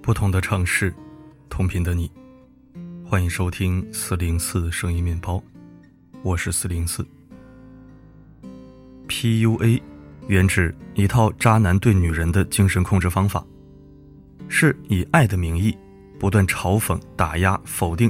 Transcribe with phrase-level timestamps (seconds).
[0.00, 0.92] 不同的城市，
[1.48, 2.10] 同频的你，
[3.04, 5.42] 欢迎收听四零四声音面包，
[6.22, 7.06] 我是四零四。
[9.08, 9.80] PUA
[10.28, 13.44] 原指一套渣男对女人的精神控制方法，
[14.48, 15.76] 是以爱的名义
[16.22, 18.08] 不断嘲讽、打压、否定，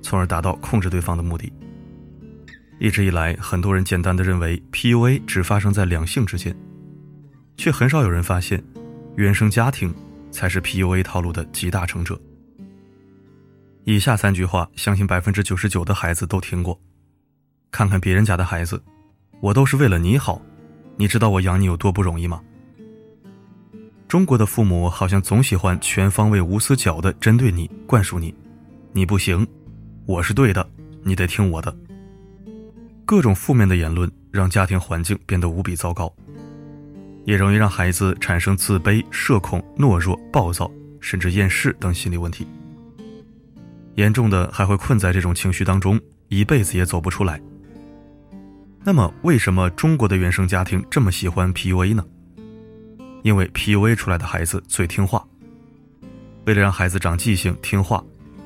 [0.00, 1.52] 从而达到控制对方的目的。
[2.78, 6.56] 一直以来，很多人简单的认为 PUA 只发生在两性之间，
[7.56, 8.62] 却很少有人发现
[9.16, 9.92] 原生家庭。
[10.30, 12.20] 才是 PUA 套路的集大成者。
[13.84, 16.78] 以下三句话，相信百分之九十九的孩子都听过。
[17.70, 18.80] 看看别人家的孩子，
[19.40, 20.42] 我都是为了你好，
[20.98, 22.42] 你知道我养你有多不容易吗？
[24.08, 28.34] 中国的父母好像总喜欢全方位、无死角的针对你，灌输你，
[28.94, 29.46] 你不行，
[30.06, 30.66] 我是对的，
[31.02, 31.76] 你得听我的。
[33.04, 36.10] 各种负面的言论让家庭环境变得无比糟糕。
[37.26, 40.70] 也容易让孩子产生自卑、社恐、懦弱、暴躁，
[41.00, 42.46] 甚至厌世等心理问题。
[43.96, 47.38] 严重的还会困在这种情绪当中，一辈子也走不出来。
[48.82, 52.02] 那么，为什么中国的原生家庭这么喜欢 PUA 呢？
[53.22, 55.26] 因为 PUA 出来的孩子最听话。
[56.46, 58.02] 为了让孩子长记性、听话，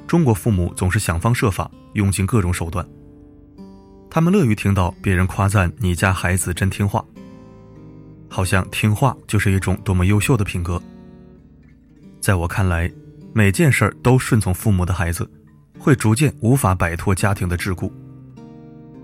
[0.06, 2.86] 中国父母总是想方设法，用尽各种手段。
[4.10, 7.04] 他们乐于听到别人夸赞你家孩子真听话。
[8.28, 10.82] 好像听话就是一种多么优秀的品格。
[12.20, 12.90] 在我看来，
[13.32, 15.30] 每件事都顺从父母的孩子，
[15.78, 17.90] 会逐渐无法摆脱家庭的桎梏。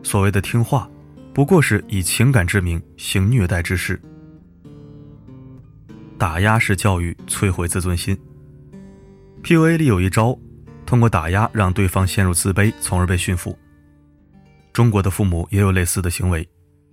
[0.03, 0.89] 所谓的听话，
[1.35, 4.01] 不过是以情感之名行虐待之事。
[6.19, 8.19] 打压式教育摧毁自尊心。
[9.45, 10.37] PUA 里有一招，
[10.85, 13.57] 通过打压让对方陷入自卑，从而被驯服。
[14.73, 16.47] 中国的父母也有类似的行为，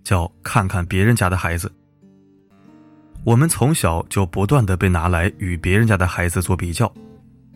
[0.04, 1.72] 叫看看别人家的孩子。
[3.24, 6.94] 我们从小就不断的被拿来与别人家的孩子做比较，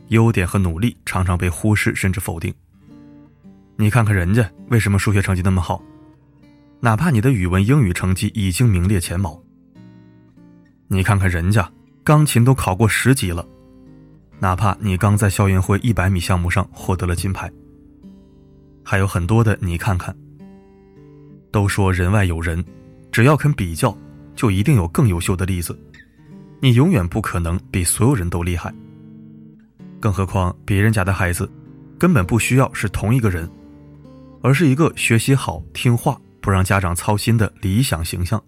[0.07, 2.51] 优点和努力常常被忽视甚至否定。
[3.75, 5.83] 你看看人家为什么数学成绩那么好，
[6.79, 9.39] 哪怕你的语文、英语成绩已经名列前茅。
[10.91, 11.71] 你看看人家
[12.03, 13.47] 钢琴都考过十级了，
[14.39, 17.49] 哪怕你刚在校运会一百米项目上获得了金牌。
[18.83, 20.15] 还有很多的你看看。
[21.51, 22.63] 都说人外有人，
[23.11, 23.95] 只要肯比较。
[24.35, 25.77] 就一定有更优秀的例子，
[26.61, 28.73] 你永远不可能比所有人都厉害。
[29.99, 31.51] 更何况别人家的孩子，
[31.99, 33.51] 根本不需要是同一个人，
[34.41, 38.41] 而是一个学习好、听话、不让家长操心的理想形象。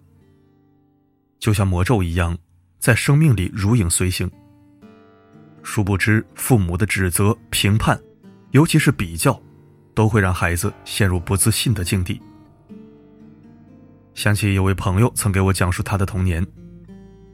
[1.42, 2.38] 就像魔咒一样，
[2.78, 4.30] 在生命里如影随形。
[5.64, 8.00] 殊不知，父母的指责、评判，
[8.52, 9.42] 尤其是比较，
[9.92, 12.22] 都会让孩子陷入不自信的境地。
[14.14, 16.46] 想起有位朋友曾给我讲述他的童年，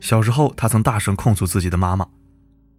[0.01, 2.09] 小时候他曾大声控诉自己的妈妈：“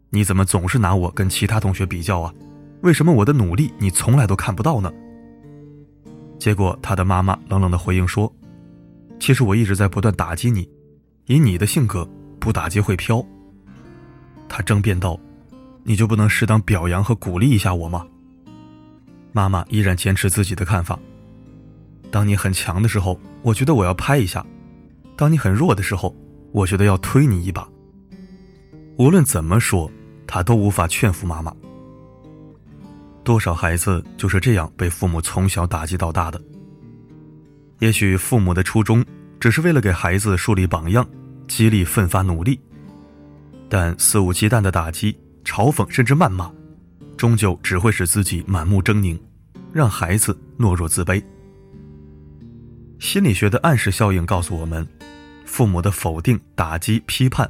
[0.10, 2.34] 你怎么总是拿我跟其他同学比较啊？
[2.82, 4.92] 为什么我的努力你从来都看不到呢？”
[6.40, 8.34] 结果他的妈妈冷冷的回应说
[9.22, 10.68] ：“其实我一直在不断打击你，
[11.30, 12.10] 以你的性格，
[12.40, 13.24] 不打击会飘。”
[14.50, 15.18] 他争辩道
[15.86, 18.04] ：“你就不能适当表扬和鼓励一下我吗？”
[19.32, 21.00] 妈妈依然坚持自己的看法。
[22.10, 24.44] 当你很强的时候，我觉得我要拍一下；
[25.16, 26.16] 当你很弱的时候，
[26.52, 27.70] 我觉得要推你一把。
[28.98, 29.90] 无论怎么说，
[30.26, 31.56] 他都无法劝服妈妈。
[33.24, 36.42] 多少孩子就是这样被父母从小打击到大的。
[37.78, 39.06] 也许父母的初衷
[39.40, 41.08] 只是为了给孩子树立榜样，
[41.50, 42.58] 激励奋发努力，
[43.68, 46.50] 但肆无忌惮的打击、嘲讽甚至谩骂，
[47.18, 49.20] 终究只会使自己满目狰狞，
[49.74, 51.22] 让孩子懦弱自卑。
[53.00, 54.88] 心理学的暗示效应告诉我们，
[55.44, 57.50] 父母的否定、打击、批判，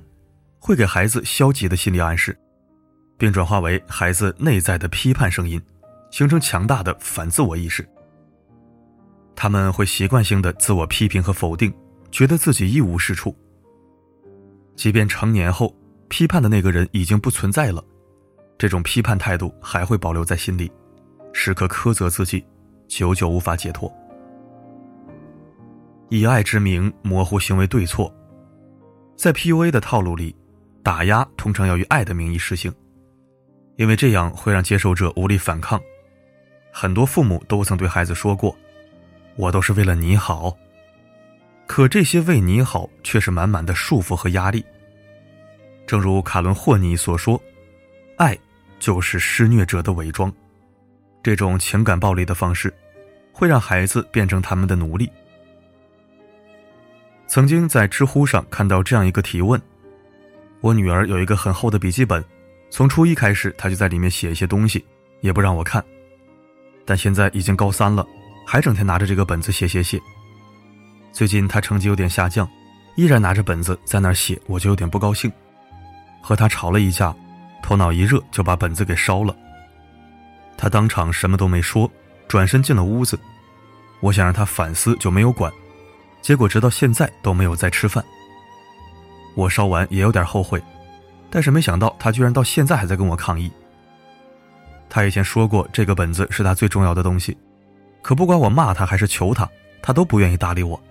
[0.60, 2.36] 会给孩子消极的心理暗示，
[3.18, 5.62] 并转化为孩子内在的批判声音，
[6.10, 7.88] 形成强大的反自我意识。
[9.36, 11.74] 他们会习惯性的自我批评和否定，
[12.12, 13.36] 觉得自己一无是处。
[14.80, 15.76] 即便成年后，
[16.08, 17.84] 批判的那个人已经不存在了，
[18.58, 20.72] 这种批判态度还会保留在心里，
[21.34, 22.46] 时刻苛责自己，
[22.88, 23.94] 久久无法解脱。
[26.08, 28.10] 以爱之名模糊行为对错，
[29.18, 30.34] 在 PUA 的套路里，
[30.82, 32.74] 打压通常要以爱的名义实行，
[33.76, 35.78] 因为这样会让接受者无力反抗。
[36.72, 38.56] 很多父母都曾对孩子说过
[39.36, 40.56] ：“我都是为了你好。”
[41.70, 44.66] 可这些为你好却是满满的束缚和压力。
[45.86, 47.40] 正如卡伦霍尼所说
[48.18, 48.36] ：“爱
[48.80, 50.34] 就是施虐者的伪装，
[51.22, 52.74] 这种情感暴力的方式，
[53.32, 55.08] 会让孩子变成他们的奴隶。
[57.28, 59.62] 曾经在知乎上看到这样一个提问：
[60.62, 62.26] 我女儿有一个很厚的笔记本，
[62.72, 64.84] 从初一开始，她就在里面写一些东西，
[65.22, 65.86] 也不让我看。
[66.84, 68.04] 但现在已经高三了，
[68.44, 70.02] 还整天拿着这个本子写写写。
[71.12, 72.50] 最近他成绩有点下降，
[72.96, 75.32] 依然拿着本子在那写，我就有点不高兴，
[76.22, 77.14] 和他吵了一架，
[77.62, 79.36] 头脑一热就把本子给烧了。
[80.58, 81.90] 他当场什么都没说，
[82.28, 83.20] 转身进了屋子。
[84.02, 85.52] 我想让他反思，就没有管，
[86.22, 88.04] 结果直到现在都没有再吃饭。
[89.36, 90.62] 我烧完也有点后悔，
[91.30, 93.52] 但是没想到他居然到现在还在跟我抗议。
[94.90, 97.38] 他以前说过这个本子是他最重要的东西，
[98.02, 99.50] 可不管我骂他还是求他，
[99.82, 100.82] 他都不愿意搭理我。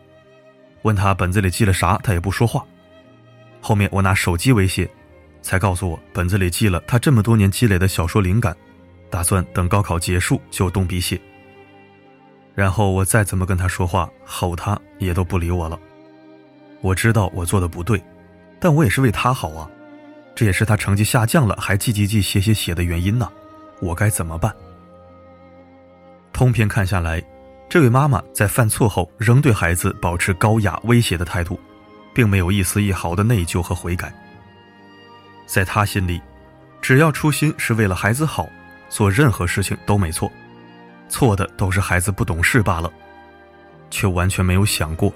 [0.82, 2.64] 问他本子里记了啥，他也不说话。
[3.60, 4.88] 后面我拿手机威胁，
[5.42, 8.56] 才告诉我本子里记了他这么多年积累的小说灵感。
[9.10, 11.18] 打算等高考结束就动笔写。
[12.54, 15.78] 然后我再怎么跟他说话，吼他也都不理我了。
[16.82, 18.02] 我知道我做的不对，
[18.60, 19.70] 但我也是为他好啊，
[20.34, 23.28] 这也是他成绩下降了还记记记写写写的原因呢。
[23.80, 24.54] 我该怎么办？
[26.32, 27.22] 通篇看下来，
[27.68, 31.60] 这位妈妈在犯错后仍对孩子保持高雅威胁的态度，
[32.14, 34.12] 并没有一丝一毫的内疚和悔改。
[35.46, 36.20] 在她心里，
[36.80, 38.48] 只要初心是为了孩子好。
[38.90, 40.32] 做任何事情都没错，
[41.10, 42.90] 错的都是孩子不懂事罢了，
[43.90, 45.12] 却完全没有想过，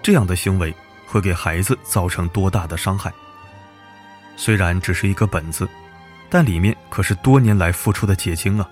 [0.00, 0.72] 这样的行为
[1.08, 3.12] 会给孩子造成多大的伤害。
[4.36, 5.68] 虽然只是一个本子，
[6.28, 8.70] 但里面可是多年来付出的结晶啊！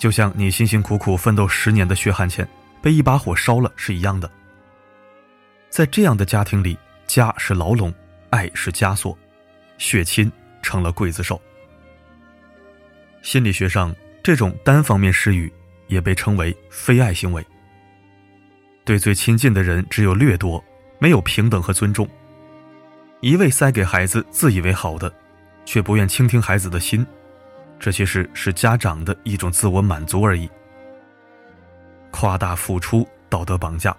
[0.00, 2.48] 就像你辛辛苦苦奋斗十年的血汗钱
[2.80, 4.28] 被一把火烧了是一样的。
[5.68, 6.76] 在这样的家庭里，
[7.06, 7.92] 家是牢笼，
[8.30, 9.16] 爱是枷锁，
[9.76, 10.32] 血亲
[10.62, 11.40] 成了刽子手。
[13.20, 15.52] 心理学上，这种单方面施予
[15.86, 17.46] 也被称为非爱行为。
[18.84, 20.64] 对最亲近的人只有掠夺，
[20.98, 22.08] 没有平等和尊重。
[23.20, 25.12] 一味塞给孩子自以为好的，
[25.66, 27.06] 却不愿倾听孩子的心，
[27.80, 30.48] 这其实是家长的一种自我满足而已。
[32.10, 33.96] 夸大付出，道德绑架，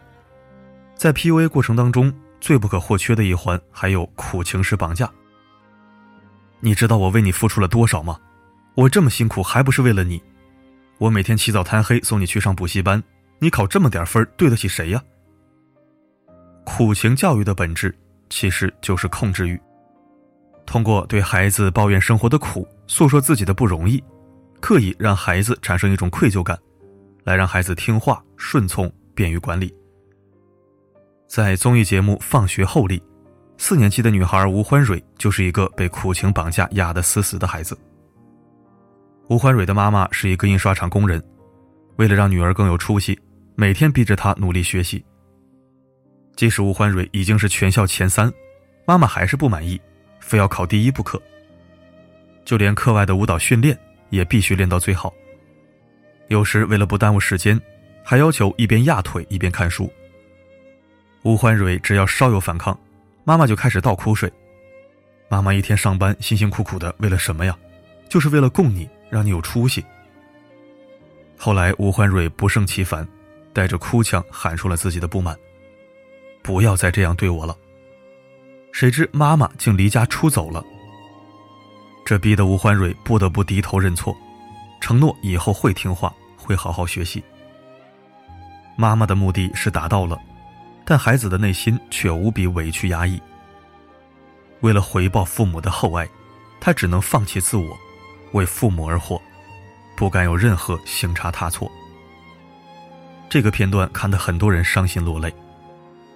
[0.95, 5.12] 在 PUA 过程当中，最不可或缺的一环还有苦情式绑架。
[6.60, 8.19] 你知道我为你付出了多少吗？
[8.75, 10.22] 我这么辛苦还不是为了你？
[11.00, 13.01] 我每天起早贪黑送你去上补习班，
[13.39, 15.01] 你考这么点分对得起谁呀？
[16.63, 17.98] 苦情教育的本质
[18.30, 19.60] 其实就是控制欲，
[20.66, 24.04] 通过对孩子抱怨生活的苦，诉说自己的不容易，
[24.60, 26.60] 刻意让孩子产生一种愧疚感，
[27.24, 29.74] 来让孩子听话顺从，便于管理。
[31.26, 33.02] 在综艺节目《放学后》里，
[33.58, 37.80] 四年级的女孩吴欢蕊就是一个被苦情绑架压得死死的孩子。
[39.30, 41.24] 吴欢蕊的妈妈是一个印刷厂工人，
[41.96, 43.18] 为了让女儿更有出息，
[43.56, 45.02] 每天逼着她努力学习。
[46.36, 48.30] 即使吴欢蕊已经是全校前三，
[48.86, 49.80] 妈妈还是不满意，
[50.20, 51.18] 非要考第一不可。
[52.51, 55.13] 就连课外的舞蹈训练也必须练到最好。
[56.27, 57.57] 有时为了不耽误时间，
[58.03, 59.89] 还要求一边压腿一边看书。
[61.24, 62.77] 吴欢蕊只要稍有反抗，
[63.24, 64.30] 妈妈就开始倒苦水。
[65.30, 67.57] 妈妈一天上班辛辛苦苦的，为了什么呀？
[68.09, 68.86] 就是为了供你。
[69.09, 69.81] 让你有出息。
[71.38, 73.08] 后来，吴欢蕊不胜其烦，
[73.53, 75.38] 带着哭腔喊出了自己的不满
[76.43, 77.55] ：“不要再这样对我了。”
[78.74, 80.62] 谁知妈妈竟离家出走了。
[82.12, 84.13] 这逼得吴欢蕊不得不低头认错，
[84.82, 87.24] 承诺以后会听话，会好好学习。
[88.75, 90.20] 妈妈的目的是达到了，
[90.84, 93.18] 但孩子的内心却无比委屈压抑。
[94.60, 96.06] 为了回报父母的厚爱，
[96.60, 97.77] 他只能放弃自我。
[98.34, 99.18] 为父母而活，
[99.96, 101.72] 不敢有任何行差踏错。
[103.30, 105.34] 这个片段看得很多人伤心落泪。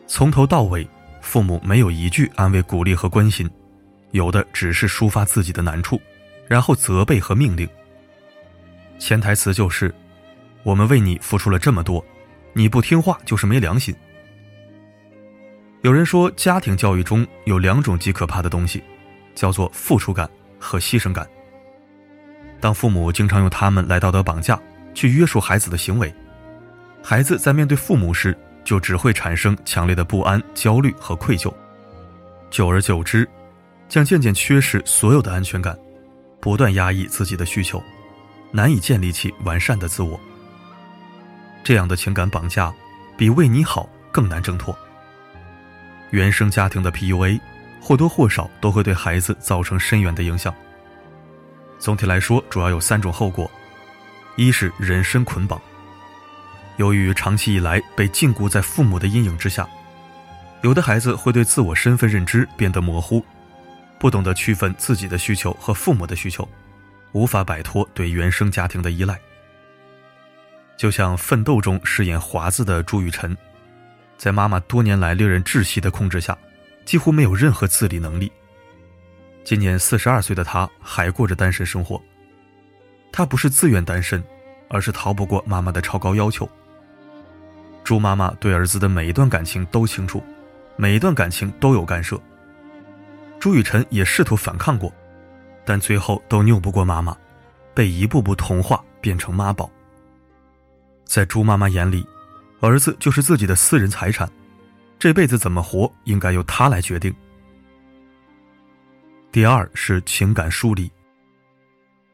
[0.08, 0.86] 从头到尾，
[1.22, 3.50] 父母没有一句安慰、鼓励和关心，
[4.12, 6.02] 有的只是抒发自己的难处，
[6.48, 7.68] 然后责备和命令。
[8.98, 9.94] 潜台词就是：
[10.64, 12.04] 我们为你付出了这么多，
[12.54, 13.94] 你不听话就是没良心。
[15.82, 18.84] 有人说，家庭教育中有两种极可怕的东西，
[19.36, 21.28] 叫做付出感和牺牲感。
[22.60, 24.60] 当父母经常用他们来道德绑架，
[24.94, 26.12] 去约束孩子的行为，
[27.04, 31.54] 孩子在面对父母时，就只会产生强烈的不安、焦虑和愧疚，
[32.50, 33.30] 久而久之，
[33.88, 35.78] 将渐渐缺失所有的安全感，
[36.40, 37.82] 不断压抑自己的需求，
[38.52, 40.20] 难以建立起完善的自我。
[41.64, 42.74] 这样的情感绑架，
[43.18, 44.78] 比为你好更难挣脱。
[46.12, 47.40] 原生家庭的 PUA，
[47.82, 50.54] 或多或少都会对孩子造成深远的影响。
[51.80, 53.50] 总体来说，主要有三种后果：
[54.36, 55.60] 一是人身捆绑。
[56.78, 59.68] 由于长期以来被禁锢在父母的阴影之下，
[60.62, 63.24] 有的孩子会对自我身份认知变得模糊，
[64.06, 66.48] 不懂得区分自己的需求和父母的需求，
[67.14, 69.20] 无法摆脱对原生家庭的依赖。
[70.78, 73.36] 就像《奋斗》中饰演华子的朱雨辰，
[74.16, 76.38] 在妈妈多年来令人窒息的控制下，
[76.86, 78.32] 几乎没有任何自理能力。
[79.44, 82.00] 今年四十二岁的他还过着单身生活。
[83.12, 84.24] 他不是自愿单身，
[84.70, 86.48] 而是逃不过妈妈的超高要求。
[87.84, 90.24] 朱妈妈对儿子的每一段感情都清楚，
[90.76, 92.22] 每一段感情都有干涉。
[93.46, 94.92] 朱雨辰也试图反抗过，
[95.64, 97.16] 但最后都拗不过妈妈，
[97.76, 99.70] 被一步步同化，变成妈宝。
[101.04, 102.04] 在朱妈妈眼里，
[102.60, 104.28] 儿子就是自己的私人财产，
[104.98, 107.14] 这辈子怎么活应该由他来决定。
[109.32, 110.92] 第二是情感疏离。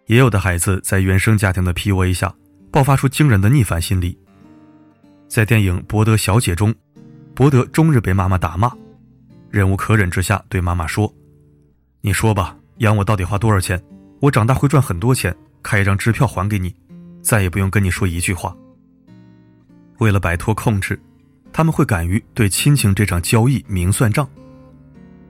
[0.07, 2.35] 也有的孩子在原生家庭的 PUA 下，
[2.73, 4.19] 爆发出惊人的逆反心理。
[5.29, 6.75] 在电影《博德小姐》中，
[7.33, 8.69] 博德终日被妈妈打骂，
[9.49, 11.09] 忍无可忍之下对妈妈说
[12.01, 13.81] ：“你说吧，养我到底花多少钱？
[14.19, 16.75] 我长大会赚很多钱，开一张支票还给你，
[17.21, 18.55] 再也不用跟你说一句话。”
[19.99, 20.99] 为了摆脱控制，
[21.53, 24.27] 他们会敢于对亲情这场交易明算账，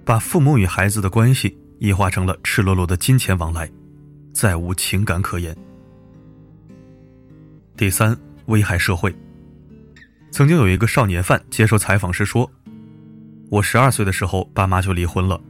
[0.05, 1.57] 把父母与孩子的关系。
[1.79, 3.67] 异化成了赤裸裸的金钱往来，
[4.31, 5.57] 再无情感可言。
[7.75, 9.11] 第三，危害社会。
[10.29, 12.47] 曾经有一个少年犯接受采访时说
[13.49, 15.41] ：“我十二岁的时候，爸妈就离婚了，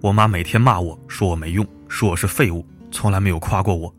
[0.00, 3.94] 我妈每天骂我说我没用，说我是废物，从来没有夸过我。”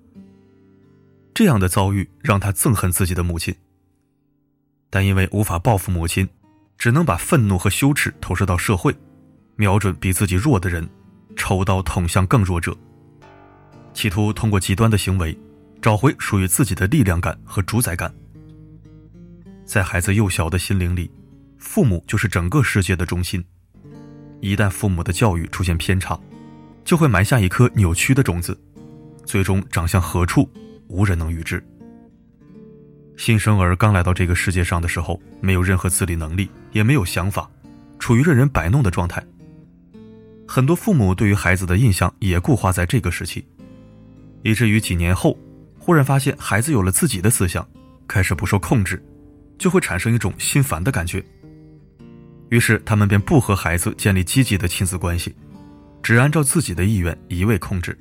[1.35, 3.53] 这样的遭遇让他憎恨自己的母亲，
[4.89, 6.27] 但因为无法报复母亲，
[6.77, 8.95] 只能把愤怒和羞耻投射到社会，
[9.55, 10.87] 瞄准比自己弱的人。
[11.35, 12.75] 抽刀捅向更弱者，
[13.93, 15.37] 企图通过极端的行为，
[15.81, 18.13] 找回属于自己的力量感和主宰感。
[19.63, 21.09] 在孩子幼小的心灵里，
[21.57, 23.41] 父母就是整个世界的中心。
[24.41, 26.19] 一旦父母的教育出现偏差，
[26.83, 28.59] 就会埋下一颗扭曲的种子，
[29.25, 30.49] 最终长向何处，
[30.87, 31.63] 无人能预知。
[33.17, 37.49] 新生儿刚来到这个世界上的时候，没有任何自理能力，也没有想法，
[37.99, 39.21] 处于任人摆弄的状态。
[40.47, 43.45] 很多父母对于孩子的印象也固化在这个时期，
[44.41, 45.37] 以至于几年后，
[45.77, 47.67] 忽然发现孩子有了自己的思想，
[48.07, 49.03] 开始不受控制，
[49.57, 51.23] 就会产生一种心烦的感觉。
[52.49, 55.35] 于是他们便不和孩子建立积极的亲子关系，
[56.01, 57.97] 只按照自己的意愿一味控制，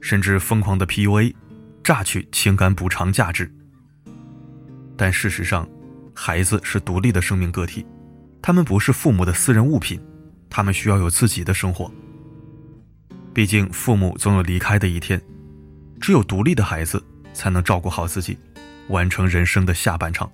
[0.00, 1.34] 甚至疯狂的 PUA，
[1.82, 3.52] 榨取情感补偿价值。
[4.96, 5.68] 但事实上，
[6.14, 7.84] 孩子是独立的生命个体，
[8.40, 10.00] 他们不是父母的私人物品。
[10.48, 11.92] 他们需要有自己的生活。
[13.32, 15.20] 毕竟，父母总有离开的一天，
[16.00, 18.38] 只有独立的孩子才能照顾好自己，
[18.86, 20.30] 完成人生的下半场。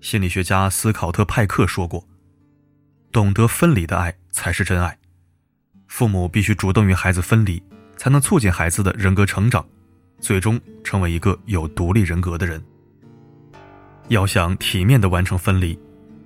[0.00, 2.06] 心理学家斯考特·派克说过
[3.12, 4.98] ：“懂得分离的爱才是真爱。
[5.86, 7.62] 父母必须主动与孩子分离，
[7.96, 9.66] 才能促进孩子的人格成长，
[10.20, 12.62] 最终成为一个有独立人格的人。
[14.08, 15.78] 要想体面的完成分离，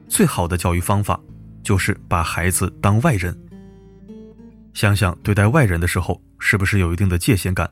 [0.09, 1.19] 最好的教育方法。”
[1.63, 3.33] 就是把孩子当外人。
[4.75, 7.71] 想想对待外人的时候，是不是有一定的界限感？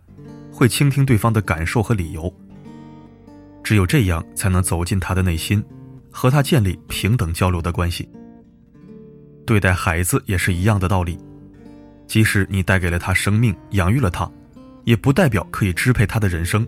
[0.53, 2.33] 会倾听对方的感受和理由。
[3.65, 5.61] 只有这样，才能走进他的内心，
[6.11, 8.09] 和他建立平等交流的关系。
[9.47, 11.19] 对待孩子也是一样的道理。
[12.07, 14.29] 即使你带给了他生命，养育了他，
[14.85, 16.67] 也不代表可以支配他的人生。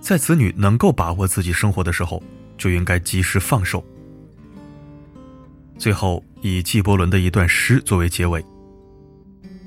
[0.00, 2.22] 在子女能够把握自己生活的时候，
[2.56, 3.84] 就应该及时放手。
[5.76, 8.44] 最后，以纪伯伦的一段诗作为结尾：“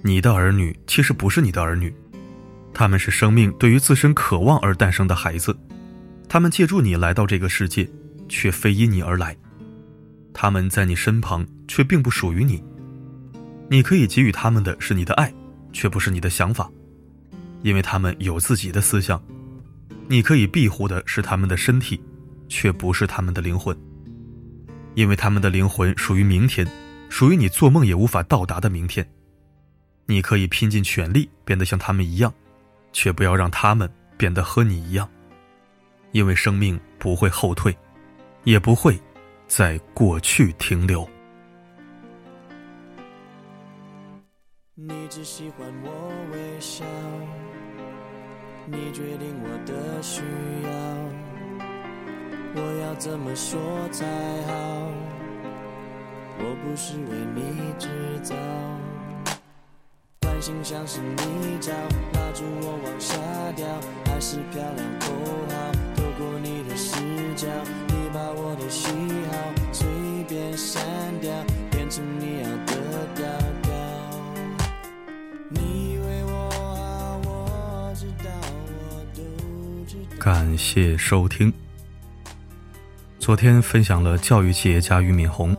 [0.03, 1.93] 你的儿女其实不是你的儿女，
[2.73, 5.53] 他们是生命对于自身渴望而诞生的孩子，
[6.29, 7.89] 他们借助你来到这个世界，
[8.31, 9.35] 却非因你而来。
[10.33, 12.63] 他们在你身旁，却并不属于你。
[13.69, 15.31] 你可以给予他们的是你的爱，
[15.73, 16.71] 却不是你的想法，
[17.61, 19.21] 因为他们有自己的思想。
[20.07, 22.01] 你可以庇护的是他们的身体，
[22.47, 23.77] 却不是他们的灵魂。”
[24.95, 26.65] 因为他们的灵魂属于明天，
[27.09, 29.05] 属于你做梦也无法到达的明天。
[30.05, 32.33] 你可以拼尽全力变得像他们一样，
[32.93, 35.07] 却不要让他们变得和你一样。
[36.11, 37.77] 因为生命不会后退，
[38.43, 39.00] 也不会
[39.48, 41.07] 在过去停留。
[44.74, 46.83] 你只喜欢我微笑，
[48.65, 50.21] 你决定我的需
[50.63, 50.71] 要。
[52.53, 54.05] 我要怎么说才
[54.48, 54.91] 好？
[56.39, 57.88] 我不是为你制
[58.24, 58.36] 造，
[60.21, 61.71] 关心像是泥沼。
[62.33, 63.17] 住我往下
[63.57, 63.67] 掉，
[64.05, 65.05] 还是漂亮够
[65.50, 65.71] 好？
[65.95, 66.95] 透过你的视
[67.36, 67.48] 角，
[68.13, 68.87] 把我的喜
[69.31, 69.37] 好
[69.71, 69.87] 随
[70.27, 70.83] 便删
[71.21, 71.31] 掉，
[71.71, 72.75] 变成你要的
[73.15, 73.25] 调
[73.63, 73.71] 调。
[75.49, 78.29] 你为我好，我，知道。
[80.19, 81.53] 感谢收听。
[83.17, 85.55] 昨天分享了教育企业家俞敏洪，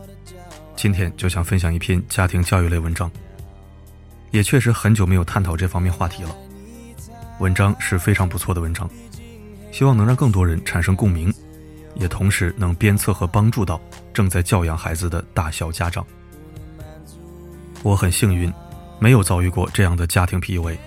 [0.75, 3.09] 今天就想分享一篇家庭教育类文章。
[4.29, 6.35] 也确实很久没有探讨这方面话题了。
[7.39, 8.87] 文章是非常不错的文章，
[9.71, 11.33] 希望能让更多人产生共鸣，
[11.95, 13.79] 也同时能鞭策和帮助到
[14.13, 16.05] 正在教养孩子的大小家长。
[17.81, 18.51] 我很幸运，
[18.99, 20.77] 没有遭遇过这样的家庭 PUA，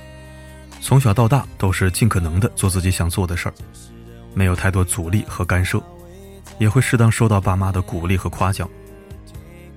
[0.81, 3.55] 从小到大都是尽可能的做自己想做的事儿，
[4.35, 5.83] 没有太多阻力和干涉，
[6.59, 8.69] 也会适当收到爸妈的鼓励和夸奖。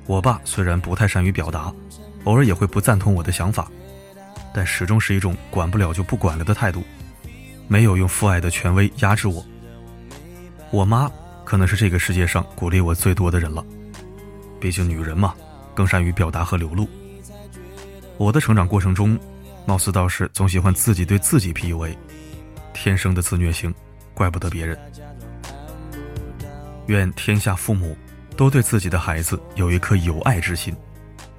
[0.05, 1.73] 我爸虽然不太善于表达。
[2.25, 3.71] 偶尔也会不赞同我的想法，
[4.53, 6.83] 但始终是一种管不了就不管了的态度，
[7.69, 9.43] 没有用父爱的权威压制我。
[10.71, 11.11] 我妈
[11.43, 13.65] 可能是这个世界上鼓励我最多的人了，
[14.59, 15.33] 毕竟女人嘛，
[15.73, 16.87] 更善于表达和流露。
[18.17, 19.17] 我的成长过程中，
[19.65, 21.95] 貌似倒是总喜欢自己对自己 PUA，
[22.73, 23.73] 天生的自虐型，
[24.13, 24.77] 怪不得别人。
[26.87, 27.97] 愿天下父母
[28.35, 30.75] 都对自己的孩子有一颗有爱之心。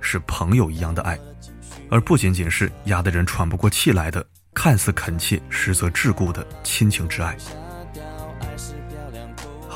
[0.01, 1.19] 是朋友一样的爱，
[1.91, 7.37] 而不仅仅是压得人喘不过气来的、看似恳切实则桎梏的亲情之爱。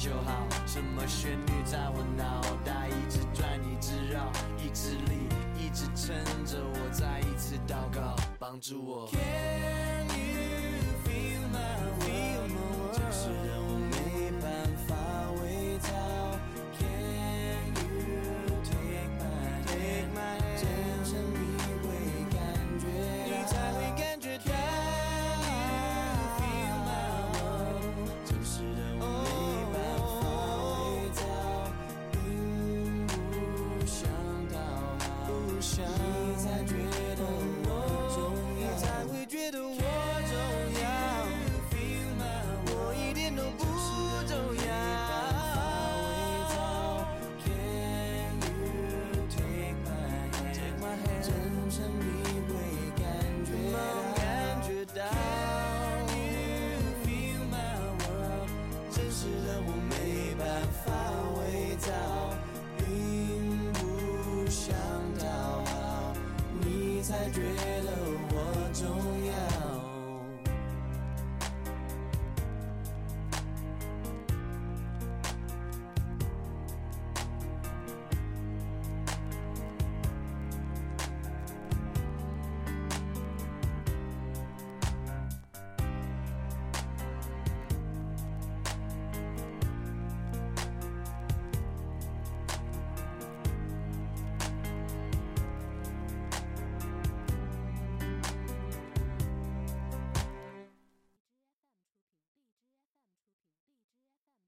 [0.00, 0.48] 就好？
[0.66, 9.06] 什么旋律在我脑袋一直转一直绕，意志力一直撑着我再一次祷告，帮助我。
[9.08, 12.94] Can you feel my world？
[12.94, 13.28] 就是